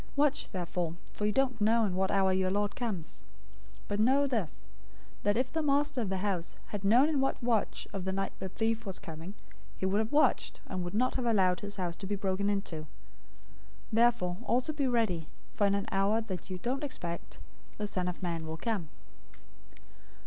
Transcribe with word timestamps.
024:042 0.01 0.07
Watch 0.15 0.49
therefore, 0.49 0.95
for 1.13 1.25
you 1.27 1.31
don't 1.31 1.61
know 1.61 1.85
in 1.85 1.93
what 1.93 2.09
hour 2.09 2.33
your 2.33 2.49
Lord 2.49 2.75
comes. 2.75 3.21
024:043 3.87 3.87
But 3.89 3.99
know 3.99 4.25
this, 4.25 4.65
that 5.21 5.37
if 5.37 5.53
the 5.53 5.61
master 5.61 6.01
of 6.01 6.09
the 6.09 6.17
house 6.17 6.55
had 6.69 6.83
known 6.83 7.07
in 7.07 7.21
what 7.21 7.43
watch 7.43 7.87
of 7.93 8.03
the 8.03 8.11
night 8.11 8.31
the 8.39 8.49
thief 8.49 8.83
was 8.87 8.97
coming, 8.97 9.35
he 9.77 9.85
would 9.85 9.99
have 9.99 10.11
watched, 10.11 10.59
and 10.65 10.83
would 10.83 10.95
not 10.95 11.13
have 11.13 11.27
allowed 11.27 11.59
his 11.59 11.75
house 11.75 11.95
to 11.97 12.07
be 12.07 12.15
broken 12.15 12.49
into. 12.49 12.77
024:044 12.77 12.87
Therefore 13.93 14.37
also 14.47 14.73
be 14.73 14.87
ready, 14.87 15.29
for 15.51 15.67
in 15.67 15.75
an 15.75 15.85
hour 15.91 16.19
that 16.19 16.49
you 16.49 16.57
don't 16.57 16.83
expect, 16.83 17.37
the 17.77 17.85
Son 17.85 18.07
of 18.07 18.23
Man 18.23 18.47
will 18.47 18.57
come. 18.57 18.89